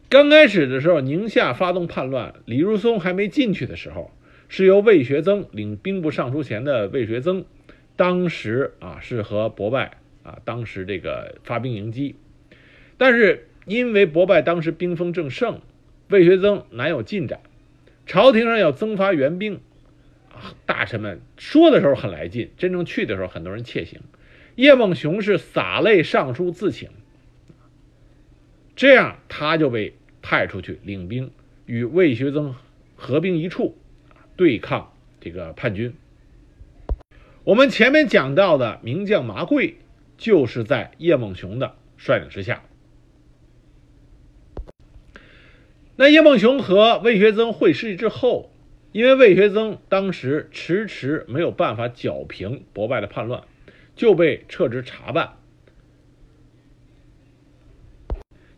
[0.09, 4.13] 刚开始的时候，宁夏发动叛乱，李如松还没进去的时候，
[4.49, 7.45] 是由魏学增领兵部尚书衔的魏学增，
[7.97, 12.17] 当时啊是和博拜啊当时这个发兵迎击，
[12.99, 15.63] 但是因为博拜当时兵锋正盛，
[16.09, 17.41] 魏学增难有进展，
[18.05, 19.61] 朝廷上要增发援兵，
[20.31, 24.01] 啊大臣们说的时候很来劲，真正去的时候很多人怯行。
[24.55, 26.91] 叶梦熊是洒泪上书自请，
[28.77, 31.31] 这样他就被派出去领兵
[31.65, 32.55] 与魏学增
[32.97, 33.79] 合兵一处，
[34.37, 35.95] 对抗这个叛军。
[37.45, 39.77] 我们前面讲到的名将麻贵，
[40.19, 42.63] 就是在叶梦熊的率领之下。
[45.97, 48.53] 那叶梦熊和魏学增会师之后，
[48.93, 53.45] 因为魏学增当时迟迟没有办法剿平博拜的叛乱。
[53.97, 55.39] 就被撤职查办，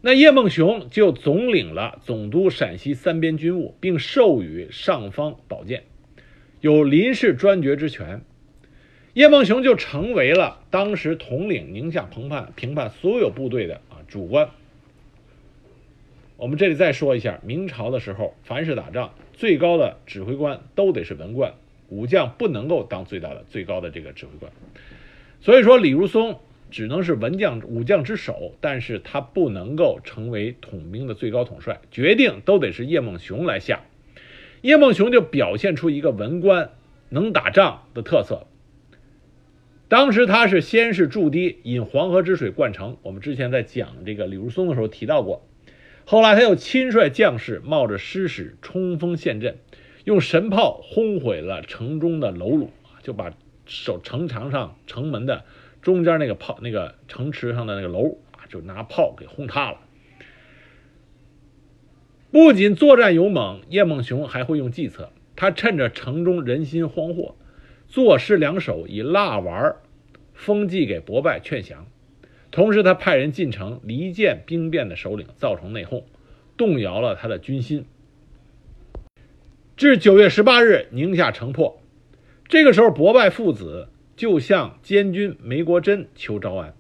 [0.03, 5.85] 那叶梦熊就总领了总督陕西三边军务，并授予上方宝剑，
[6.61, 8.21] 有临时专决之权。
[9.13, 14.49] 叶梦熊就成为了当时统领宁夏平叛平叛所有部队的啊主官。
[16.37, 21.53] 我们这里再说一下，明朝的时候，凡是打仗，最高的指挥官都得是文官，
[21.89, 24.53] 武将不能够当最大的最高的这个指挥官。
[25.41, 26.39] 所以说，李如松
[26.71, 33.81] 只能是文将武将之首，但是他不能够成为统兵的最高统帅，决定都得是叶梦熊来下。
[34.63, 36.71] 叶梦熊就表现出一个文官
[37.09, 38.47] 能打仗的特色。
[39.91, 45.47] 当时他是先是驻地引黄河之水灌城，我们之前在讲这个李如松的时候提到过。
[46.07, 49.59] 后来他又亲率将士冒着失使冲锋陷阵，
[50.05, 52.69] 用神炮轰毁了城中的楼橹，
[53.03, 53.35] 就把。
[53.73, 55.45] 守城墙上城门的
[55.81, 59.79] 中间那个炮，那个城池上的那个楼啊，就拿炮给轰塌了。
[62.33, 65.13] 不仅作战勇猛，叶梦熊还会用计策。
[65.37, 67.35] 他趁着城中人心惶惑，
[67.91, 69.75] 作诗两首，以蜡丸
[70.33, 71.89] 封祭给博拜劝降。
[72.53, 76.05] 同时，他派人进城离间兵变的首领，造成内讧，
[76.57, 77.85] 动摇了他的军心。
[79.77, 81.83] 至九月十八日，宁夏城破。
[82.47, 86.75] 这个时候，博拜父子就向监军梅国珍求招安。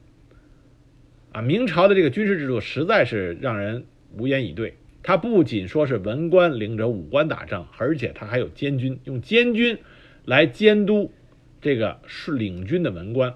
[1.32, 3.84] 啊，明朝的这个军事制度实在是让人
[4.16, 4.74] 无言以对。
[5.02, 9.78] 他不仅说是文官领着武官打仗，而且他还有监军，用监军
[10.24, 11.12] 来监督
[11.60, 13.34] 这个是领军的文官。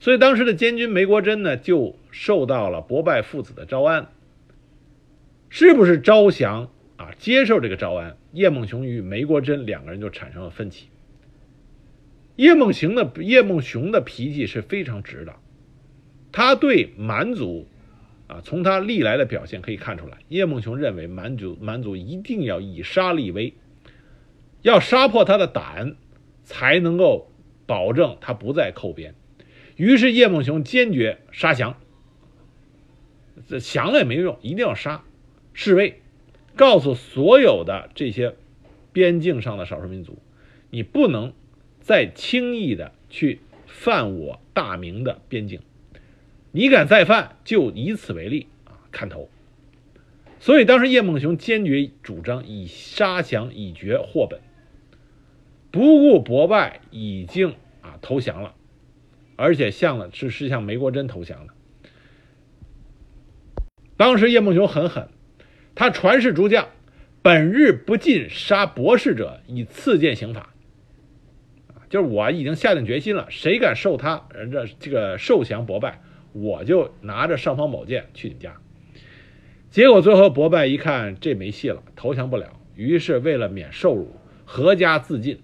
[0.00, 4.08] 所以当时的监军梅国珍呢，就受到了伯拜父子的招安。
[5.48, 7.10] 是不是招降啊？
[7.18, 10.88] 接受这个招安，叶梦熊与梅国珍两个人就产生了分歧。
[12.36, 15.34] 叶梦熊的叶梦熊的脾气是非常直的，
[16.32, 17.66] 他对满族。
[18.28, 23.52] 啊，从他历来的表现可以看出来，叶梦熊认为满族满族一定要以杀立威，
[24.62, 25.96] 要杀破他的胆，
[26.50, 27.30] 才能够
[27.64, 29.14] 保证他不再扣边。
[29.76, 31.78] 于是叶梦熊坚决杀降，
[33.48, 35.04] 这降了也没用，一定要杀，
[35.52, 36.02] 侍卫，
[36.56, 38.34] 告诉所有的这些
[38.92, 40.18] 边境上的少数民族，
[40.70, 41.32] 你不能
[41.80, 45.60] 再轻易的去犯我大明的边境。
[46.50, 49.30] 你敢再犯，就以此为例啊，砍头。
[50.40, 54.40] 所以当时叶梦熊坚决主张以杀降以绝祸本，
[55.70, 58.54] 不顾博拜已经啊投降了，
[59.36, 61.54] 而且向了是是向梅国珍投降的。
[63.96, 65.08] 当时叶梦熊很狠，
[65.74, 66.68] 他传誓诸将，
[67.22, 70.54] 本日不进杀博士者，以赐剑刑法。
[71.88, 76.00] 就是我已经下定决心了，谁敢受他这这个受降博拜。
[76.32, 78.60] 我就拿着尚方宝剑去你家，
[79.68, 84.14] 结果最后博拜一看这没戏了，投降不了，于是为了免受辱，
[84.44, 85.40] 合家自尽，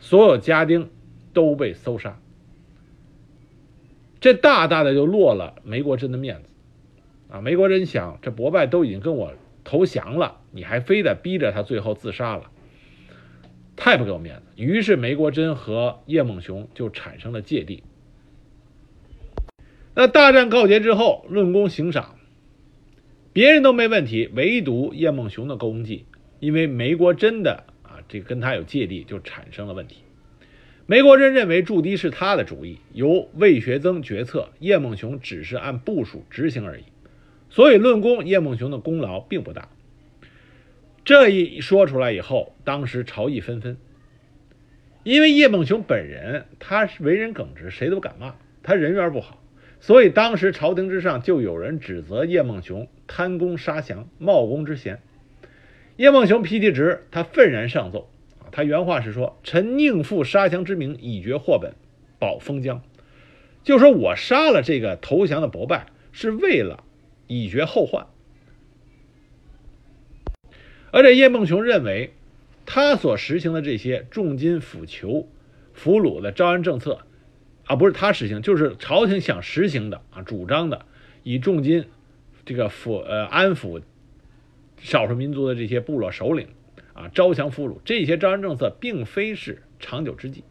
[0.00, 0.90] 所有家丁
[1.32, 2.18] 都被搜杀。
[4.20, 6.48] 这大大的就落了梅国珍的面子
[7.30, 7.40] 啊！
[7.40, 9.32] 梅国珍想，这伯拜都已经跟我
[9.64, 12.50] 投降了，你还非得逼着他最后自杀了，
[13.76, 14.42] 太不给我面子。
[14.56, 17.82] 于是梅国珍和叶梦熊就产生了芥蒂。
[19.94, 22.16] 那大战告捷之后，论功行赏，
[23.32, 26.04] 别人都没问题，唯独叶梦熊的功绩，
[26.40, 27.64] 因为梅国珍的
[28.10, 29.98] 啊，这跟他有芥蒂，就产生了问题。
[30.86, 36.84] 梅国珍认为驻地是他的主意，由魏学增决策，叶梦熊只是按部署执行而已，
[37.48, 39.68] 所以论功，叶梦熊的功劳并不大。
[41.04, 43.76] 这一说出来以后，当时朝议纷纷，
[45.04, 48.34] 因为叶梦熊本人他是为人耿直，谁都敢骂
[48.64, 49.40] 他，人缘不好。
[49.78, 55.00] 所以当时朝廷之上就有人指责叶梦熊贪功杀降、冒功之嫌。
[56.00, 58.08] 叶梦熊脾气直，他愤然上奏，
[58.52, 61.74] 他原话是说：“臣宁负杀降之名，以绝祸本，
[62.18, 62.82] 保封疆。”
[63.62, 66.84] 就说我杀了这个投降的伯拜，是为了
[67.26, 68.06] 以绝后患。
[70.90, 72.14] 而且叶梦熊认为，
[72.64, 75.28] 他所实行的这些重金抚囚、
[75.74, 77.00] 俘虏的招安政策。
[77.66, 80.86] 啊，不是他实行，就是朝廷想实行的啊，主张的，
[81.24, 81.84] 以重金
[82.46, 83.82] 这个抚呃安抚
[84.80, 86.48] 少数民族的这些部落首领
[86.92, 90.44] 啊，招降俘虏，这些招安政策并非是长久之计。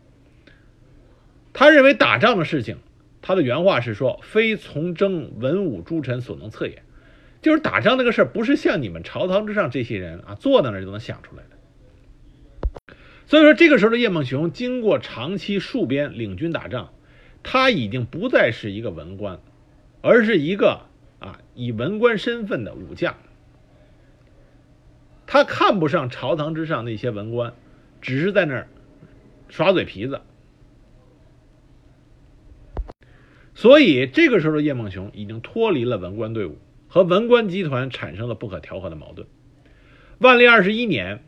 [1.52, 2.78] 他认为打仗的事情，
[3.22, 6.82] 他的原话是说：“非从征文武诸臣所能测也。”
[7.42, 12.96] 就是打仗那个事儿，不是像你们朝堂之上这些人啊坐在那儿就能想出来的。
[13.26, 16.94] 所以说，这个时候的叶梦熊经过长期戍边领军打仗。
[17.42, 19.40] 他已经不再是一个文官，
[20.02, 20.82] 而是一个
[21.20, 23.16] 啊以文官身份的武将。
[25.32, 27.54] 他看不上朝堂之上那些文官，
[28.02, 28.68] 只是在那儿
[29.48, 30.22] 耍嘴皮子。
[33.54, 36.58] 所以这个时候的叶梦熊已经脱离了文官队伍，
[36.88, 39.28] 和文官集团产生了不可调和的矛盾。
[40.18, 41.24] 万历二十一年，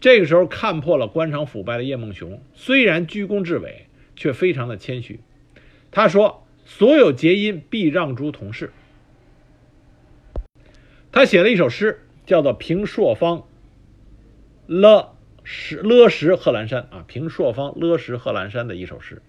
[0.00, 3.88] 这个时候看破了官场腐败的叶梦熊，虽然居功至伟。
[4.14, 5.20] 却非常的谦虚，
[5.90, 8.70] 他说：“所有结因必让诸同事。”
[11.10, 13.46] 他写了一首诗，叫做《平朔方
[14.66, 15.12] 勒
[15.44, 19.20] 石勒石贺兰山》啊，《平朔方勒石贺兰山》的一首诗。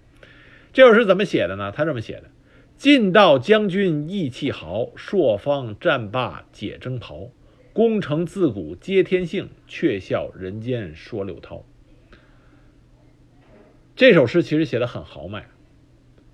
[0.72, 1.70] 这首诗怎么写的呢？
[1.70, 2.30] 他这么写的
[2.78, 7.28] ：“晋道将军意气豪，朔方战罢解征袍。
[7.74, 11.66] 功成自古皆天幸，却笑人间说六韬。”
[13.94, 15.46] 这首诗其实写的很豪迈，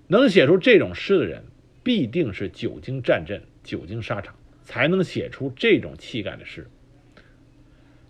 [0.07, 1.43] 能写出这种诗的人，
[1.83, 4.35] 必定是久经战阵、久经沙场，
[4.71, 6.69] 才能写出这种气概的诗。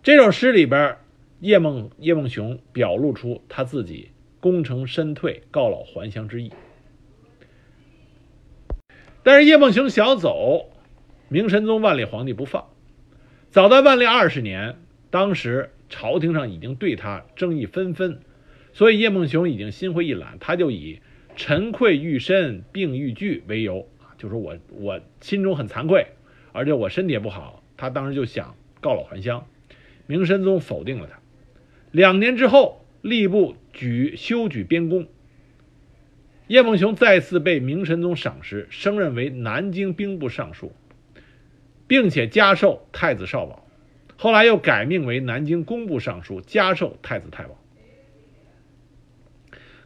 [0.04, 0.96] 这首诗里边，
[1.40, 6.52] 叶梦叶梦熊表露出他自己功成身退、告老还乡之意。
[9.24, 10.70] 但是叶梦熊想走，
[11.30, 12.68] 明神宗万历皇帝不放。
[13.50, 14.76] 早在万历二十年，
[15.10, 18.20] 当时朝廷上已经对他争议纷纷。
[18.72, 21.02] 所以叶梦熊已经心灰意懒，他就以
[21.36, 26.06] “臣愧欲深，病欲剧”为由啊，就是我我心中很惭愧，
[26.52, 27.64] 而且我身体也不好。
[27.78, 29.48] 他当时就想告老还乡，
[30.06, 31.20] 明神宗否定了他。
[31.92, 35.08] 两年之后，吏部举修举边功，
[36.48, 40.74] 叶梦熊再次被明神宗赏识，升任为南京兵部尚书，
[41.88, 43.66] 并且加授太子少保。
[44.18, 47.58] 后来又改命为南京工部尚书，加授太子太保。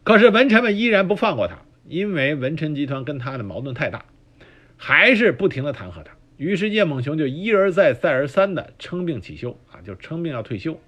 [0.02, 4.04] 可是文臣们依然不放过他，因为文臣集团跟他的矛盾太大，
[4.76, 6.15] 还是不停的弹劾他。
[6.36, 10.80] 于是叶梦熊就一而再、再而三的称病起休啊，就称病要退休。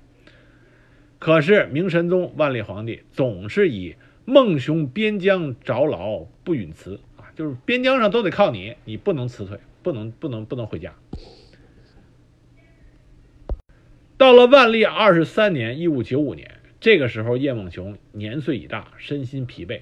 [1.18, 10.94] 可是明神宗万历皇帝总是以孟雄边疆着老不允辞啊，就是边疆上都得靠你，你不能辞退，不能不能不能回家。
[14.16, 16.56] 到了万历二十三年（一五九五年）。
[16.80, 19.80] 这个时候，叶梦熊年岁已大，身心疲惫，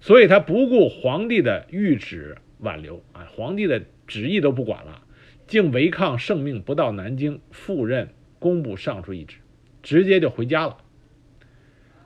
[0.00, 5.02] 所以他不顾皇帝的谕旨挽留啊，皇帝的旨意都不管了，
[5.46, 9.36] 竟违抗圣命，不到南京赴任工部尚书一职，
[9.82, 10.78] 直接就回家了。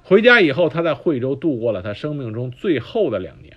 [0.03, 3.57] 回家以后，他在惠州度过了他生命中最后的两年。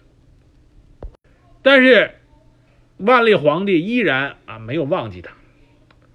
[1.61, 2.11] 但是，
[2.97, 5.34] 万历皇帝依然啊没有忘记他。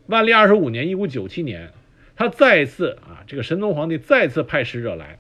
[0.06, 1.72] 万历二十五年（一五九七年）。
[2.18, 5.18] 他再次啊，这个神宗皇帝再次派使者来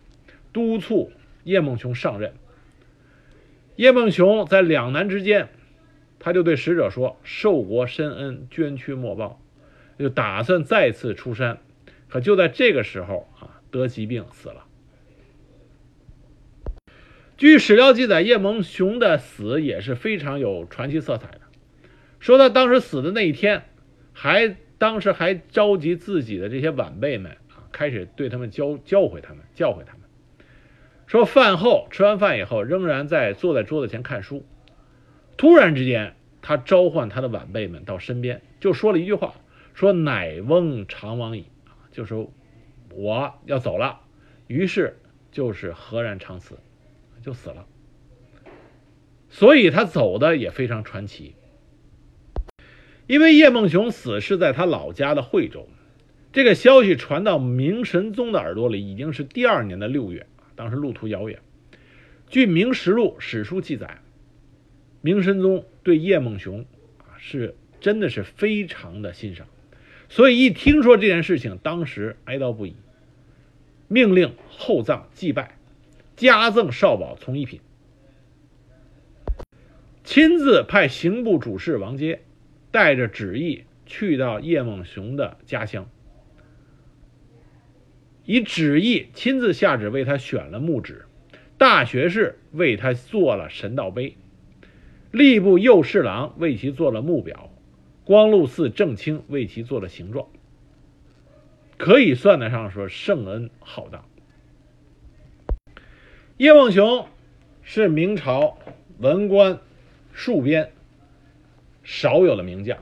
[0.52, 1.12] 督促
[1.44, 2.32] 叶梦熊上任。
[3.76, 5.50] 叶梦熊在两难之间，
[6.26, 9.40] 他就对使者说：“受国深恩，捐躯莫报。”
[9.96, 11.60] 就打算再次出山。
[12.08, 14.64] 可就在这个时候啊，得疾病死了。
[17.36, 21.42] 据史料记载，叶梦熊的死也是非常有传奇色彩的。
[22.18, 23.62] 说他当时死的那一天，
[24.12, 24.56] 还。
[24.78, 30.02] 当时还召集自己的这些晚辈们啊，开始对他们教教诲他们，教诲他们，
[31.06, 34.44] 说饭后吃完饭以后，仍然在坐在桌子前看书。
[35.38, 36.15] 突然之间，
[36.48, 39.34] 他召唤他的晚辈们到身边，就说了一句话
[39.74, 41.46] ：“说乃翁长往矣。”，
[41.90, 42.30] 就说
[42.94, 44.02] 我要走了。
[44.46, 44.96] 于是
[45.32, 46.60] 就是何然长辞，
[47.20, 47.66] 就死了。
[49.28, 51.34] 所以他走的也非常传奇。
[53.08, 55.68] 因为叶梦熊死是在他老家的惠州，
[56.32, 61.40] 这个消息传到明神宗的耳朵里，已经是第二年的六月当时路途遥远。
[62.28, 64.00] 据《明实录》史书记载，
[65.00, 66.64] 明神宗对叶梦熊
[66.98, 69.46] 啊是真的是非常的欣赏，
[70.08, 72.74] 所以一听说这件事情，当时哀悼不已，
[73.86, 75.56] 命令厚葬祭拜，
[76.16, 77.60] 加赠少保从一品，
[80.02, 82.22] 亲自派刑部主事王阶。
[82.72, 85.88] 带着旨意去到叶梦熊的家乡，
[88.26, 91.06] 以旨意亲自下旨为他选了墓址，
[91.56, 94.18] 大学士为他做了神道碑，
[95.16, 97.50] 吏部右侍郎为其做了墓表，
[98.04, 100.28] 光禄寺正卿为其做了形状，
[101.78, 104.04] 可以算得上说圣恩浩荡。
[106.36, 107.08] 叶梦熊
[107.62, 108.58] 是明朝
[108.98, 109.58] 文官
[110.14, 110.70] 戍边。
[111.82, 112.76] 少有的名将，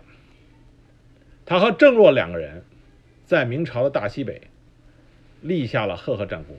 [1.46, 2.64] 他和郑若两个人
[3.26, 4.48] 在明朝的大西北
[5.40, 6.56] 立下了赫赫战功。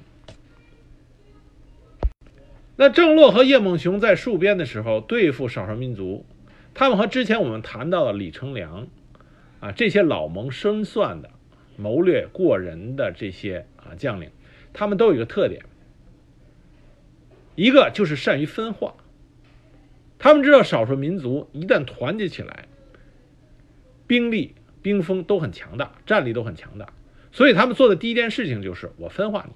[2.78, 6.26] 那郑洛和叶梦熊在戍边的时候对付少数民族，
[6.74, 8.88] 他们和之前我们谈到的李成梁
[9.62, 11.30] 啊这些老谋深算的、
[11.78, 14.30] 谋略过人的这些啊将领，
[14.74, 15.64] 他们都有一个特点，
[17.56, 18.96] 一个就是善于分化。
[20.18, 22.68] 他们知道少数民族一旦团结起来，
[24.06, 26.92] 兵力、兵锋都很强大，战力都很强大，
[27.32, 29.54] 所以他们做的第一件事情就是我分化你，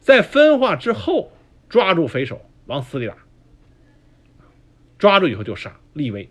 [0.00, 1.30] 在分化之后
[1.68, 3.16] 抓住匪首往死里打，
[4.98, 6.28] 抓住以后就杀，立威，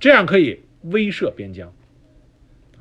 [0.00, 1.72] 这样可以威慑边疆。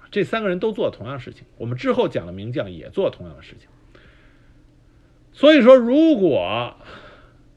[0.10, 3.68] 这三个人都做同样的事情，我们之后讲的名将也做同样的事情。
[5.34, 6.76] 所以说，如果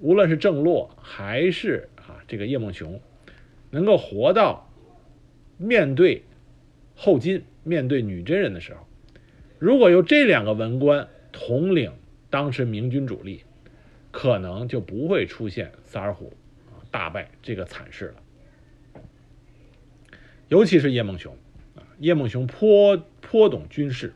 [0.00, 3.00] 无论是郑洛还是啊这个叶梦熊，
[3.70, 4.68] 能够活到
[5.56, 6.24] 面对
[6.94, 8.86] 后金、面对女真人的时候，
[9.58, 11.92] 如果由这两个文官统领
[12.30, 13.44] 当时明军主力，
[14.10, 16.28] 可能就不会出现萨尔浒
[16.70, 19.02] 啊大败这个惨事了。
[20.48, 21.36] 尤其是叶梦熊
[21.74, 24.14] 啊，叶梦熊颇颇懂军事，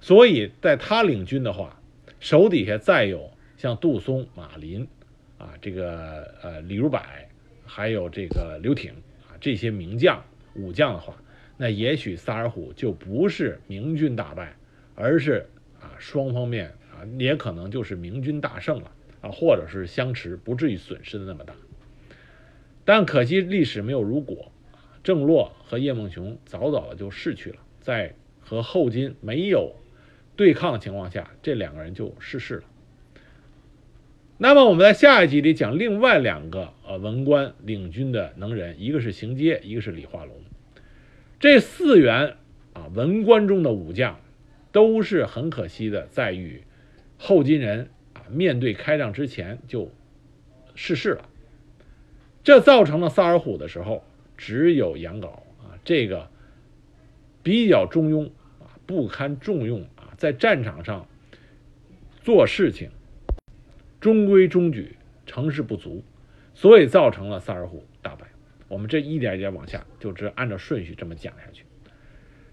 [0.00, 1.80] 所以在他领军的话，
[2.18, 4.88] 手底下再有像杜松、马林。
[5.38, 6.98] 啊，这个呃，李如柏，
[7.66, 8.90] 还有这个刘挺
[9.28, 10.24] 啊，这些名将
[10.54, 11.14] 武将的话，
[11.58, 14.56] 那也许萨尔浒就不是明军大败，
[14.94, 15.46] 而是
[15.78, 16.72] 啊双方面
[17.18, 21.54] 也可能就是明军大胜了啊，或者是相持，不至于损失的那么大。
[22.84, 24.52] 但可惜历史没有如果，
[25.02, 29.74] 郑洛和叶梦熊早早的就逝去了，在和后金没有
[30.36, 32.64] 对抗的情况下，这两个人就逝世了。
[34.38, 40.36] 那么我们在下一集里讲另外两个呃文官领军的能人，一个是邢阶，一个是李化龙。
[41.40, 42.36] 这四员
[42.74, 44.20] 啊文官中的武将，
[44.72, 46.62] 都是很可惜的，在与
[47.18, 49.90] 后金人啊面对开仗之前就
[50.74, 51.28] 逝世了。
[52.42, 54.04] 这造成了萨尔浒的时候，
[54.36, 56.30] 只有杨镐啊这个
[57.42, 58.26] 比较中庸
[58.60, 61.08] 啊不堪重用啊，在战场上
[62.22, 62.90] 做事情。
[63.98, 64.94] 中规中矩，
[65.24, 66.04] 成事不足，
[66.54, 68.26] 所以造成了萨尔浒大败。
[68.68, 71.64] 我们这一点一点往下，就只按照顺序这么讲下去。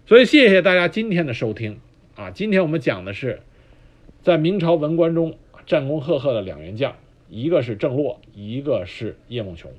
[0.08, 1.80] 所以谢谢大家今天的收听
[2.16, 2.32] 啊！
[2.32, 3.42] 今天我们讲的是
[4.24, 6.96] 在明朝文官中战功赫赫的两员将，
[7.30, 9.70] 一个是郑洛，一个是叶梦熊。